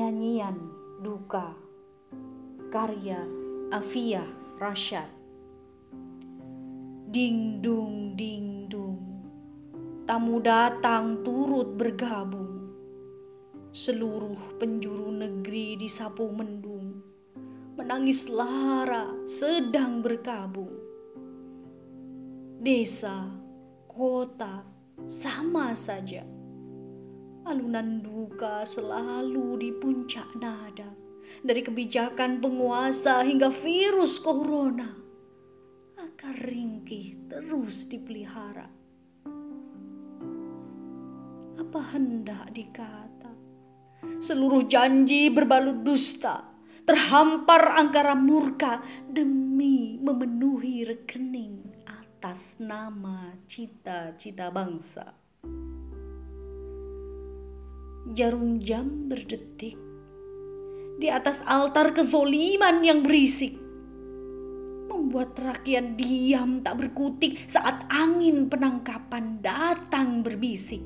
Nyanyian 0.00 0.56
Duka 1.04 1.52
Karya 2.72 3.20
Afia 3.68 4.24
Rashad. 4.56 5.12
Ding 7.04 7.60
dung 7.60 8.16
ding 8.16 8.64
dung. 8.64 8.96
Tamu 10.08 10.40
datang 10.40 11.20
turut 11.20 11.76
bergabung. 11.76 12.72
Seluruh 13.76 14.56
penjuru 14.56 15.12
negeri 15.12 15.76
disapu 15.76 16.32
mendung 16.32 17.04
Menangis 17.76 18.32
lara 18.32 19.04
sedang 19.28 20.00
berkabung. 20.00 20.80
Desa, 22.56 23.28
kota, 23.84 24.64
sama 25.04 25.76
saja 25.76 26.39
Alunan 27.50 27.98
duka 27.98 28.62
selalu 28.62 29.58
di 29.58 29.70
puncak 29.74 30.38
nada. 30.38 30.86
Dari 31.42 31.66
kebijakan 31.66 32.38
penguasa 32.38 33.26
hingga 33.26 33.50
virus 33.50 34.22
corona. 34.22 34.86
Akar 35.98 36.38
ringkih 36.46 37.26
terus 37.26 37.90
dipelihara. 37.90 38.70
Apa 41.58 41.80
hendak 41.90 42.54
dikata? 42.54 43.34
Seluruh 44.22 44.70
janji 44.70 45.34
berbalut 45.34 45.82
dusta. 45.82 46.54
Terhampar 46.86 47.82
angkara 47.82 48.14
murka 48.14 48.78
demi 49.10 49.98
memenuhi 49.98 50.86
rekening 50.86 51.82
atas 51.82 52.62
nama 52.62 53.34
cita-cita 53.50 54.54
bangsa 54.54 55.19
jarum 58.14 58.58
jam 58.58 59.06
berdetik 59.06 59.78
di 61.00 61.08
atas 61.08 61.40
altar 61.48 61.96
kezoliman 61.96 62.84
yang 62.84 63.00
berisik 63.00 63.56
membuat 64.90 65.34
rakyat 65.42 65.98
diam 65.98 66.62
tak 66.62 66.78
berkutik 66.78 67.40
saat 67.50 67.82
angin 67.90 68.46
penangkapan 68.46 69.42
datang 69.42 70.22
berbisik. 70.22 70.84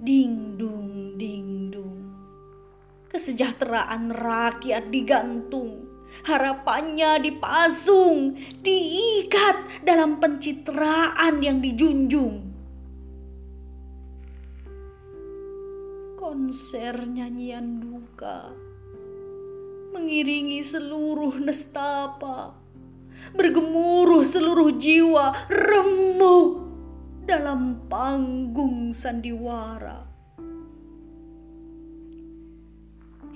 Ding 0.00 0.56
dung 0.56 1.14
ding 1.14 1.70
dung. 1.70 2.02
Kesejahteraan 3.12 4.10
rakyat 4.10 4.90
digantung. 4.90 5.86
Harapannya 6.26 7.22
dipasung, 7.22 8.34
diikat 8.64 9.86
dalam 9.86 10.18
pencitraan 10.18 11.38
yang 11.38 11.62
dijunjung. 11.62 12.49
Konser 16.20 17.08
nyanyian 17.08 17.80
duka. 17.80 18.52
Mengiringi 19.96 20.60
seluruh 20.60 21.40
nestapa. 21.40 22.60
Bergemuruh 23.32 24.20
seluruh 24.20 24.76
jiwa. 24.76 25.32
Remuk 25.48 26.60
dalam 27.24 27.88
panggung 27.88 28.92
sandiwara. 28.92 30.04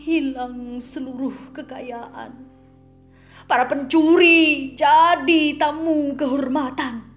Hilang 0.05 0.77
seluruh 0.77 1.57
kekayaan. 1.57 2.37
Para 3.49 3.65
pencuri 3.65 4.77
jadi 4.77 5.57
tamu 5.57 6.13
kehormatan 6.21 7.14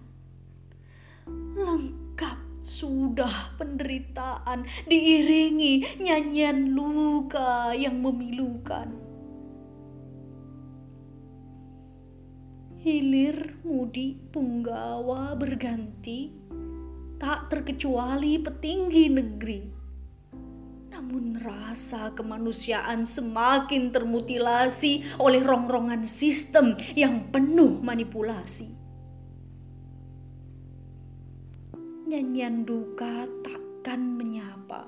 sudah 2.77 3.57
penderitaan 3.57 4.69
diiringi 4.85 5.97
nyanyian 5.97 6.77
luka 6.77 7.73
yang 7.73 7.97
memilukan. 8.05 8.93
Hilir 12.77 13.57
mudi 13.65 14.13
punggawa 14.29 15.33
berganti, 15.33 16.29
tak 17.17 17.49
terkecuali 17.49 18.37
petinggi 18.37 19.09
negeri. 19.09 19.61
Namun 20.93 21.41
rasa 21.41 22.13
kemanusiaan 22.13 23.09
semakin 23.09 23.89
termutilasi 23.89 25.17
oleh 25.17 25.41
rongrongan 25.41 26.05
sistem 26.05 26.77
yang 26.93 27.33
penuh 27.33 27.81
manipulasi. 27.81 28.86
Nyanyian 32.07 32.63
duka 32.63 33.27
takkan 33.43 34.15
menyapa. 34.15 34.87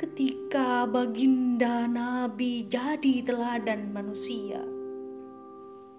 Ketika 0.00 0.88
baginda 0.88 1.84
Nabi 1.84 2.64
jadi 2.64 3.20
teladan 3.20 3.92
manusia 3.92 4.64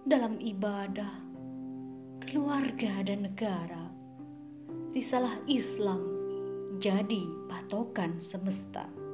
dalam 0.01 0.41
ibadah, 0.41 1.13
keluarga 2.25 3.05
dan 3.05 3.29
negara, 3.29 3.93
risalah 4.97 5.37
Islam 5.45 6.01
jadi 6.81 7.29
patokan 7.45 8.17
semesta. 8.17 9.06